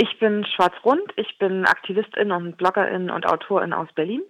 [0.00, 4.22] Ich bin schwarz-rund, ich bin Aktivistin und Bloggerin und Autorin aus Berlin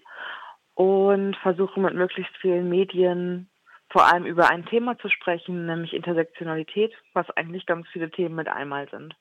[0.75, 3.51] und versuche mit möglichst vielen Medien
[3.91, 8.49] vor allem über ein Thema zu sprechen, nämlich Intersektionalität, was eigentlich ganz viele Themen mit
[8.49, 9.15] einmal sind.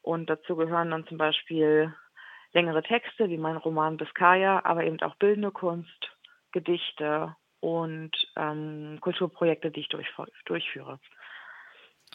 [0.00, 1.92] Und dazu gehören dann zum Beispiel
[2.52, 6.12] längere Texte wie mein Roman Biskaya, aber eben auch bildende Kunst,
[6.52, 9.88] Gedichte und ähm, Kulturprojekte, die ich
[10.44, 11.00] durchführe.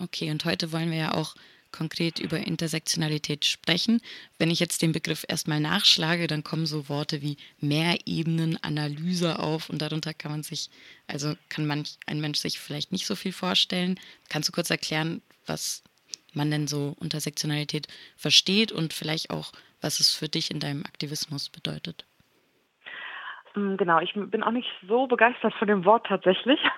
[0.02, 1.36] Okay, und heute wollen wir ja auch
[1.76, 4.02] konkret über Intersektionalität sprechen.
[4.38, 9.82] Wenn ich jetzt den Begriff erstmal nachschlage, dann kommen so Worte wie Mehrebenenanalyse auf und
[9.82, 10.69] darunter kann man sich,
[11.07, 14.00] also kann manch ein Mensch sich vielleicht nicht so viel vorstellen.
[14.30, 15.83] Kannst du kurz erklären, was
[16.33, 20.86] man denn so unter Sektionalität versteht und vielleicht auch, was es für dich in deinem
[20.86, 22.05] Aktivismus bedeutet?
[23.55, 26.59] Mm, genau, ich bin auch nicht so begeistert von dem Wort tatsächlich.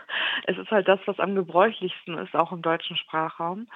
[0.45, 3.67] Es ist halt das, was am gebräuchlichsten ist, auch im deutschen Sprachraum.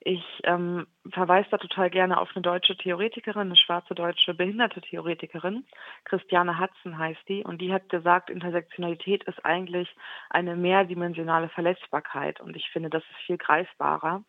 [0.00, 5.64] Ich ähm, verweise da total gerne auf eine deutsche Theoretikerin, eine schwarze deutsche behinderte Theoretikerin.
[6.04, 7.42] Christiane Hudson heißt die.
[7.42, 9.94] Und die hat gesagt, Intersektionalität ist eigentlich
[10.28, 12.40] eine mehrdimensionale Verletzbarkeit.
[12.40, 14.22] Und ich finde, das ist viel greifbarer.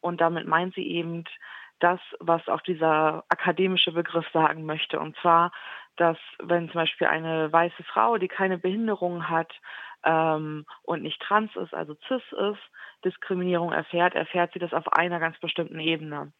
[0.00, 1.24] Und damit meint sie eben
[1.80, 5.00] das, was auch dieser akademische Begriff sagen möchte.
[5.00, 5.50] Und zwar,
[5.96, 9.52] dass wenn zum Beispiel eine weiße Frau, die keine Behinderung hat
[10.04, 12.60] ähm, und nicht trans ist, also cis ist,
[13.04, 16.32] Diskriminierung erfährt, erfährt sie das auf einer ganz bestimmten Ebene.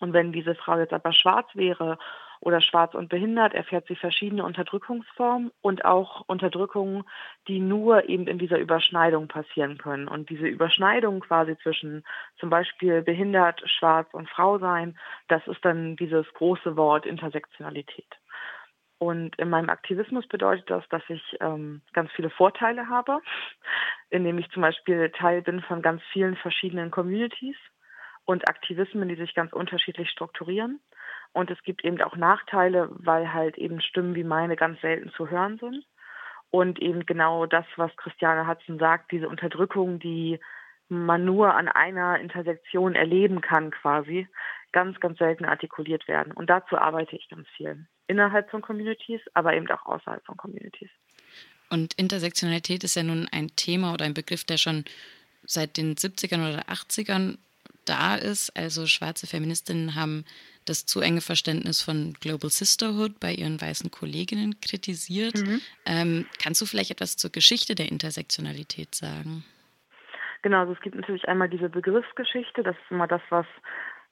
[0.00, 1.98] Und wenn diese Frau jetzt aber schwarz wäre
[2.40, 7.04] oder schwarz und behindert, erfährt sie verschiedene Unterdrückungsformen und auch Unterdrückungen,
[7.48, 10.08] die nur eben in dieser Überschneidung passieren können.
[10.08, 12.04] Und diese Überschneidung quasi zwischen
[12.38, 18.18] zum Beispiel behindert, schwarz und Frau sein, das ist dann dieses große Wort Intersektionalität.
[19.04, 23.20] Und in meinem Aktivismus bedeutet das, dass ich ähm, ganz viele Vorteile habe,
[24.08, 27.56] indem ich zum Beispiel Teil bin von ganz vielen verschiedenen Communities
[28.24, 30.80] und Aktivismen, die sich ganz unterschiedlich strukturieren.
[31.34, 35.28] Und es gibt eben auch Nachteile, weil halt eben Stimmen wie meine ganz selten zu
[35.28, 35.84] hören sind.
[36.50, 40.40] Und eben genau das, was Christiane Hudson sagt, diese Unterdrückung, die
[40.88, 44.28] man nur an einer Intersektion erleben kann quasi,
[44.72, 46.32] ganz, ganz selten artikuliert werden.
[46.32, 47.86] Und dazu arbeite ich ganz viel.
[48.06, 50.90] Innerhalb von Communities, aber eben auch außerhalb von Communities.
[51.70, 54.84] Und Intersektionalität ist ja nun ein Thema oder ein Begriff, der schon
[55.44, 57.38] seit den 70ern oder 80ern
[57.84, 58.56] da ist.
[58.56, 60.24] Also schwarze Feministinnen haben
[60.64, 65.36] das zu enge Verständnis von Global Sisterhood bei ihren weißen Kolleginnen kritisiert.
[65.36, 65.60] Mhm.
[65.84, 69.44] Ähm, kannst du vielleicht etwas zur Geschichte der Intersektionalität sagen?
[70.42, 73.46] Genau, also es gibt natürlich einmal diese Begriffsgeschichte, das ist immer das, was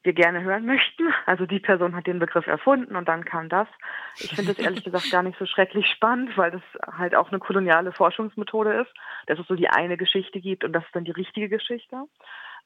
[0.02, 1.12] wir gerne hören möchten.
[1.26, 3.68] Also die Person hat den Begriff erfunden und dann kam das.
[4.16, 6.62] Ich finde das ehrlich gesagt gar nicht so schrecklich spannend, weil das
[6.96, 8.92] halt auch eine koloniale Forschungsmethode ist,
[9.26, 12.04] dass es so die eine Geschichte gibt und das ist dann die richtige Geschichte.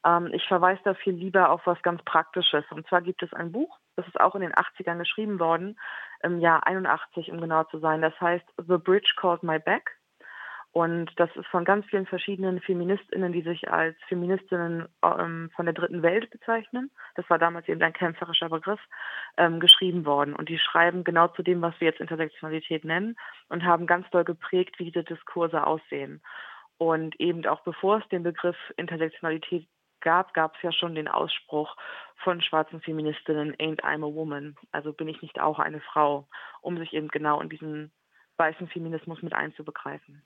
[0.05, 2.65] Ähm, ich verweise da viel lieber auf was ganz Praktisches.
[2.69, 5.79] Und zwar gibt es ein Buch, das ist auch in den 80ern geschrieben worden,
[6.23, 8.01] im Jahr 81, um genau zu sein.
[8.01, 9.96] Das heißt The Bridge Called My Back.
[10.77, 15.73] Und das ist von ganz vielen verschiedenen Feministinnen, die sich als Feministinnen ähm, von der
[15.73, 16.91] dritten Welt bezeichnen.
[17.15, 18.79] Das war damals eben ein kämpferischer Begriff,
[19.37, 20.35] ähm, geschrieben worden.
[20.35, 23.15] Und die schreiben genau zu dem, was wir jetzt Intersektionalität nennen
[23.49, 26.21] und haben ganz doll geprägt, wie diese Diskurse aussehen.
[26.77, 29.67] Und eben auch bevor es den Begriff Intersektionalität
[30.01, 31.75] gab, gab es ja schon den Ausspruch
[32.17, 36.27] von schwarzen Feministinnen, ain't I'm a woman, also bin ich nicht auch eine Frau,
[36.61, 37.91] um sich eben genau in diesen
[38.37, 40.21] weißen Feminismus mit einzubegreifen.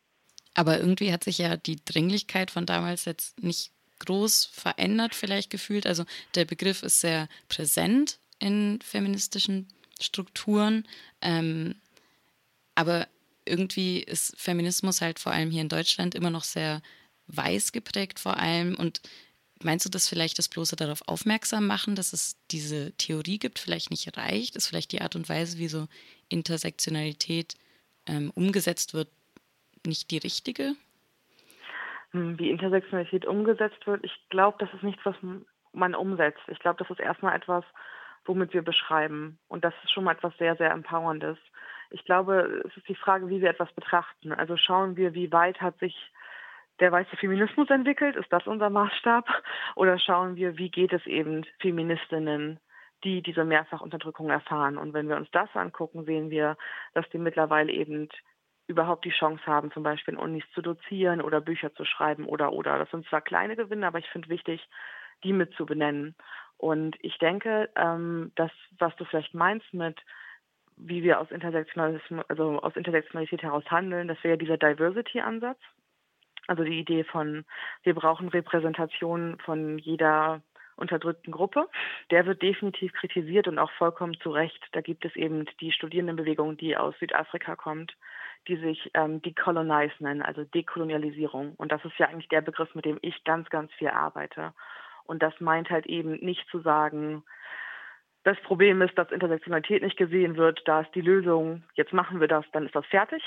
[0.53, 5.85] Aber irgendwie hat sich ja die Dringlichkeit von damals jetzt nicht groß verändert, vielleicht gefühlt.
[5.85, 9.67] Also der Begriff ist sehr präsent in feministischen
[9.99, 10.87] Strukturen.
[11.21, 11.75] Ähm,
[12.75, 13.07] aber
[13.45, 16.81] irgendwie ist Feminismus halt vor allem hier in Deutschland immer noch sehr
[17.27, 19.01] weiß geprägt vor allem und
[19.63, 23.91] Meinst du, dass vielleicht das bloße darauf aufmerksam machen, dass es diese Theorie gibt, vielleicht
[23.91, 24.55] nicht reicht?
[24.55, 25.87] Ist vielleicht die Art und Weise, wie so
[26.29, 27.55] Intersektionalität
[28.07, 29.09] ähm, umgesetzt wird,
[29.85, 30.75] nicht die richtige?
[32.11, 35.15] Hm, wie Intersektionalität umgesetzt wird, ich glaube, das ist nichts, was
[35.73, 36.41] man umsetzt.
[36.47, 37.63] Ich glaube, das ist erstmal etwas,
[38.25, 39.39] womit wir beschreiben.
[39.47, 41.37] Und das ist schon mal etwas sehr, sehr Empowerndes.
[41.89, 44.31] Ich glaube, es ist die Frage, wie wir etwas betrachten.
[44.31, 45.95] Also schauen wir, wie weit hat sich
[46.79, 48.15] der weiße Feminismus entwickelt?
[48.15, 49.27] Ist das unser Maßstab?
[49.75, 52.59] Oder schauen wir, wie geht es eben Feministinnen,
[53.03, 54.77] die diese Mehrfachunterdrückung erfahren?
[54.77, 56.57] Und wenn wir uns das angucken, sehen wir,
[56.93, 58.09] dass die mittlerweile eben
[58.71, 62.51] überhaupt die Chance haben, zum Beispiel in Unis zu dozieren oder Bücher zu schreiben oder
[62.53, 62.77] oder.
[62.79, 64.67] Das sind zwar kleine Gewinne, aber ich finde wichtig,
[65.23, 66.15] die mit zu benennen.
[66.57, 69.99] Und ich denke, ähm, das, was du vielleicht meinst mit
[70.83, 75.59] wie wir aus Intersektionalismus, also aus Intersektionalität heraus handeln, das wäre ja dieser Diversity-Ansatz.
[76.47, 77.45] Also die Idee von,
[77.83, 80.41] wir brauchen Repräsentation von jeder
[80.75, 81.67] unterdrückten Gruppe.
[82.09, 84.59] Der wird definitiv kritisiert und auch vollkommen zu Recht.
[84.71, 87.95] Da gibt es eben die Studierendenbewegung, die aus Südafrika kommt,
[88.47, 91.53] die sich ähm, Decolonize nennen, also Dekolonialisierung.
[91.55, 94.53] Und das ist ja eigentlich der Begriff, mit dem ich ganz, ganz viel arbeite.
[95.05, 97.23] Und das meint halt eben nicht zu sagen,
[98.23, 100.61] das Problem ist, dass Intersektionalität nicht gesehen wird.
[100.65, 103.23] Da ist die Lösung, jetzt machen wir das, dann ist das fertig.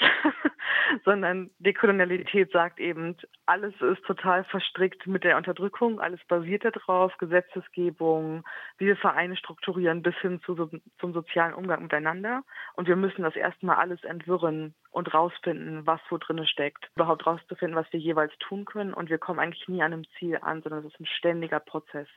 [1.05, 8.45] Sondern Dekolonialität sagt eben, alles ist total verstrickt mit der Unterdrückung, alles basiert darauf, Gesetzesgebung,
[8.79, 10.71] wie wir Vereine strukturieren bis hin zu,
[11.01, 12.45] zum sozialen Umgang miteinander.
[12.75, 16.89] Und wir müssen das erstmal alles entwirren und rausfinden, was wo drin steckt.
[16.95, 18.95] Überhaupt rauszufinden, was wir jeweils tun können.
[18.95, 22.09] Und wir kommen eigentlich nie an einem Ziel an, sondern es ist ein ständiger Prozess.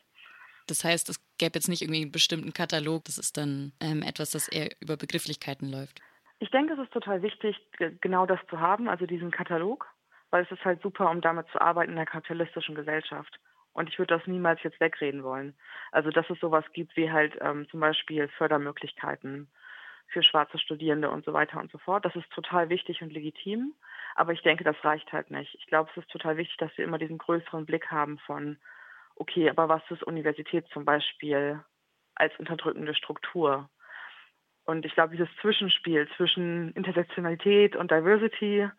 [0.67, 4.31] Das heißt, es gäbe jetzt nicht irgendwie einen bestimmten Katalog, das ist dann ähm, etwas,
[4.31, 6.01] das eher über Begrifflichkeiten läuft.
[6.39, 7.55] Ich denke, es ist total wichtig,
[8.01, 9.87] genau das zu haben, also diesen Katalog,
[10.29, 13.39] weil es ist halt super, um damit zu arbeiten in der kapitalistischen Gesellschaft.
[13.73, 15.55] Und ich würde das niemals jetzt wegreden wollen.
[15.91, 19.47] Also, dass es sowas gibt wie halt ähm, zum Beispiel Fördermöglichkeiten
[20.07, 22.05] für schwarze Studierende und so weiter und so fort.
[22.05, 23.73] Das ist total wichtig und legitim.
[24.15, 25.53] Aber ich denke, das reicht halt nicht.
[25.55, 28.57] Ich glaube, es ist total wichtig, dass wir immer diesen größeren Blick haben von,
[29.19, 31.63] okay, aber was ist Universität zum Beispiel
[32.15, 33.69] als unterdrückende Struktur?
[34.65, 38.69] Und ich glaube, dieses Zwischenspiel zwischen Intersektionalität und Diversity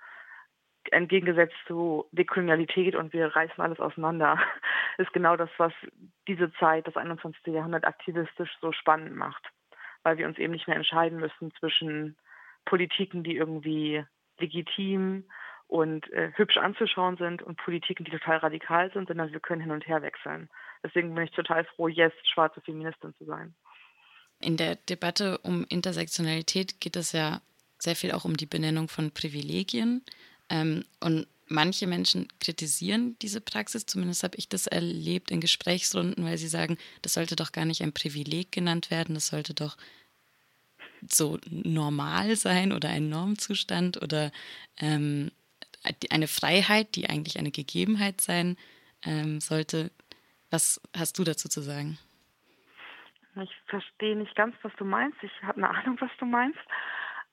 [0.93, 4.39] entgegengesetzt zu Dekolonialität und wir reißen alles auseinander,
[4.99, 5.73] ist genau das, was
[6.27, 7.47] diese Zeit, das 21.
[7.47, 9.45] Jahrhundert aktivistisch so spannend macht.
[10.03, 12.17] Weil wir uns eben nicht mehr entscheiden müssen zwischen
[12.65, 14.05] Politiken, die irgendwie
[14.39, 15.25] legitim
[15.69, 19.71] und äh, hübsch anzuschauen sind und Politiken, die total radikal sind, sondern wir können hin
[19.71, 20.49] und her wechseln.
[20.83, 23.55] Deswegen bin ich total froh, jetzt schwarze Feministin zu sein.
[24.41, 27.43] In der Debatte um Intersektionalität geht es ja
[27.79, 30.03] sehr viel auch um die Benennung von Privilegien.
[30.49, 36.39] Ähm, und manche Menschen kritisieren diese Praxis, zumindest habe ich das erlebt in Gesprächsrunden, weil
[36.39, 39.77] sie sagen, das sollte doch gar nicht ein Privileg genannt werden, das sollte doch
[41.09, 44.33] so normal sein oder ein Normzustand oder
[44.79, 45.31] ähm,
[46.11, 48.57] eine Freiheit, die eigentlich eine Gegebenheit sein
[49.05, 49.91] ähm, sollte.
[50.51, 51.99] Was hast du dazu zu sagen?
[53.43, 55.17] Ich verstehe nicht ganz, was du meinst.
[55.23, 56.59] Ich habe eine Ahnung, was du meinst.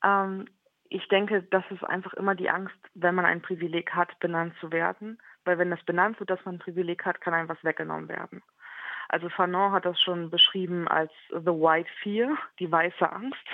[0.03, 0.45] Ähm,
[0.89, 4.71] ich denke, das ist einfach immer die Angst, wenn man ein Privileg hat, benannt zu
[4.71, 5.17] werden.
[5.43, 8.43] Weil wenn das benannt wird, dass man ein Privileg hat, kann einem was weggenommen werden.
[9.09, 13.45] Also Fanon hat das schon beschrieben als The White Fear, die weiße Angst.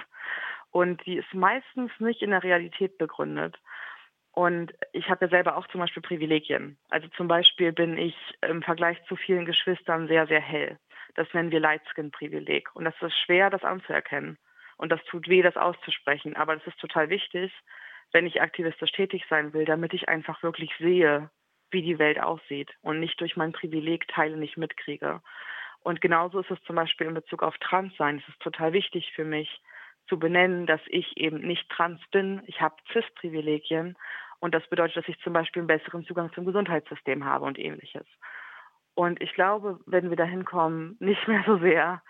[0.72, 3.60] Und die ist meistens nicht in der Realität begründet.
[4.34, 6.78] Und ich habe ja selber auch zum Beispiel Privilegien.
[6.90, 10.78] Also zum Beispiel bin ich im Vergleich zu vielen Geschwistern sehr, sehr hell.
[11.16, 12.74] Das nennen wir Lightskin-Privileg.
[12.74, 14.38] Und das ist schwer, das anzuerkennen.
[14.78, 16.36] Und das tut weh, das auszusprechen.
[16.38, 17.52] Aber das ist total wichtig,
[18.14, 21.30] wenn ich aktivistisch tätig sein will, damit ich einfach wirklich sehe,
[21.70, 25.22] wie die Welt aussieht und nicht durch mein Privileg Teile nicht mitkriege.
[25.84, 28.18] Und genauso ist es zum Beispiel in Bezug auf Transsein.
[28.18, 29.62] Es ist total wichtig für mich,
[30.08, 32.42] zu benennen, dass ich eben nicht trans bin.
[32.46, 33.98] Ich habe CIS-Privilegien
[34.40, 38.06] und das bedeutet, dass ich zum Beispiel einen besseren Zugang zum Gesundheitssystem habe und ähnliches.
[38.96, 42.02] Und ich glaube, wenn wir dahin kommen, nicht mehr so sehr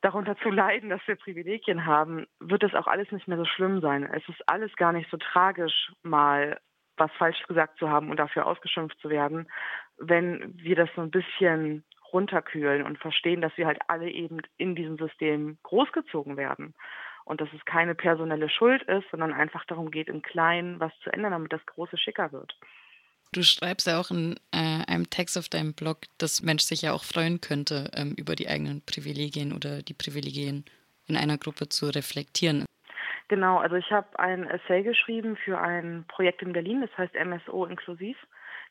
[0.00, 3.80] darunter zu leiden, dass wir Privilegien haben, wird das auch alles nicht mehr so schlimm
[3.80, 4.04] sein.
[4.12, 6.60] Es ist alles gar nicht so tragisch, mal
[6.96, 9.48] was falsch gesagt zu haben und dafür ausgeschimpft zu werden,
[9.96, 14.74] wenn wir das so ein bisschen runterkühlen und verstehen, dass wir halt alle eben in
[14.74, 16.74] diesem System großgezogen werden
[17.24, 21.12] und dass es keine personelle Schuld ist, sondern einfach darum geht, im Kleinen was zu
[21.12, 22.56] ändern, damit das Große schicker wird.
[23.32, 26.92] Du schreibst ja auch in äh, einem Text auf deinem Blog, dass Mensch sich ja
[26.92, 30.64] auch freuen könnte, ähm, über die eigenen Privilegien oder die Privilegien
[31.08, 32.64] in einer Gruppe zu reflektieren.
[33.28, 37.64] Genau, also ich habe ein Essay geschrieben für ein Projekt in Berlin, das heißt MSO
[37.64, 38.16] Inklusiv,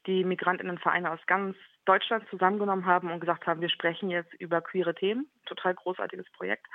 [0.06, 1.56] die Migrantinnenvereine aus ganz
[1.86, 5.28] Deutschland zusammengenommen haben und gesagt haben, wir sprechen jetzt über queere Themen.
[5.46, 6.66] Total großartiges Projekt.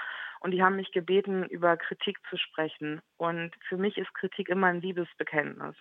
[0.40, 3.00] Und die haben mich gebeten, über Kritik zu sprechen.
[3.16, 5.74] Und für mich ist Kritik immer ein Liebesbekenntnis.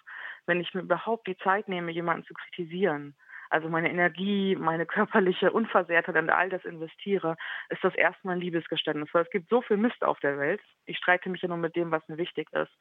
[0.45, 3.15] Wenn ich mir überhaupt die Zeit nehme, jemanden zu kritisieren,
[3.49, 7.37] also meine Energie, meine körperliche Unversehrtheit und all das investiere,
[7.69, 9.09] ist das erstmal ein Liebesgeständnis.
[9.13, 10.61] Weil es gibt so viel Mist auf der Welt.
[10.85, 12.71] Ich streite mich ja nur mit dem, was mir wichtig ist.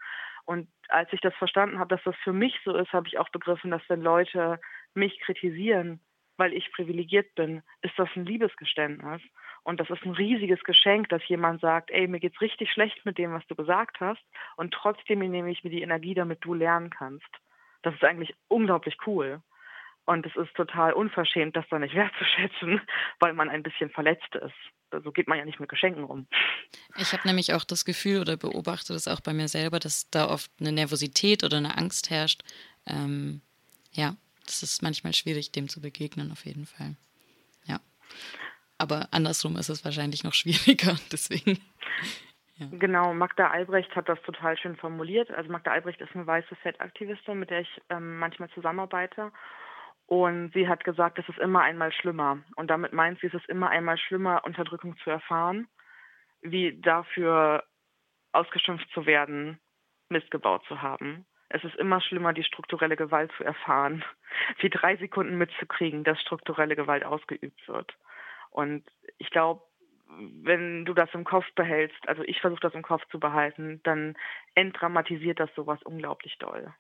[0.45, 3.29] Und als ich das verstanden habe, dass das für mich so ist, habe ich auch
[3.31, 4.61] begriffen, dass wenn Leute
[4.95, 6.01] mich kritisieren,
[6.37, 9.23] weil ich privilegiert bin, ist das ein Liebesgeständnis.
[9.63, 13.19] Und das ist ein riesiges Geschenk, dass jemand sagt, ey, mir geht's richtig schlecht mit
[13.19, 14.23] dem, was du gesagt hast.
[14.57, 17.27] Und trotzdem nehme ich mir die Energie, damit du lernen kannst.
[17.83, 19.41] Das ist eigentlich unglaublich cool.
[20.07, 22.81] Und es ist total unverschämt, das dann nicht wertzuschätzen,
[23.21, 25.03] weil man ein bisschen verletzt ist.
[25.05, 26.29] So geht man ja nicht mit Geschenken um.
[26.97, 30.29] Ich habe nämlich auch das Gefühl oder beobachte das auch bei mir selber, dass da
[30.29, 32.43] oft eine Nervosität oder eine Angst herrscht.
[32.87, 33.43] Ähm,
[33.91, 34.15] ja,
[34.47, 36.97] das ist manchmal schwierig, dem zu begegnen, auf jeden Fall.
[37.65, 37.81] Ja.
[38.79, 40.97] aber andersrum ist es wahrscheinlich noch schwieriger.
[41.11, 41.59] Deswegen.
[42.59, 42.69] Ja.
[42.71, 45.31] Genau, Magda Albrecht hat das total schön formuliert.
[45.33, 49.33] Also Magda Albrecht ist eine weiße Fettaktivistin, mit der ich ähm, manchmal zusammenarbeite.
[50.07, 52.39] Und sie hat gesagt, es ist immer einmal schlimmer.
[52.55, 55.69] Und damit meint sie, es ist immer einmal schlimmer, Unterdrückung zu erfahren,
[56.43, 57.65] wie dafür
[58.33, 59.59] ausgeschimpft zu werden,
[60.09, 61.27] Mist gebaut zu haben.
[61.49, 64.05] Es ist immer schlimmer, die strukturelle Gewalt zu erfahren,
[64.61, 67.97] wie drei Sekunden mitzukriegen, dass strukturelle Gewalt ausgeübt wird.
[68.51, 68.85] Und
[69.19, 69.63] ich glaube,
[70.09, 74.17] wenn du das im Kopf behältst, also ich versuche das im Kopf zu behalten, dann
[74.55, 76.73] entdramatisiert das sowas unglaublich doll.